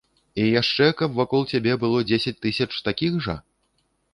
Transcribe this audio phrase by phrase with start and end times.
[0.43, 3.37] І яшчэ, каб вакол цябе было дзесяць тысяч такіх жа?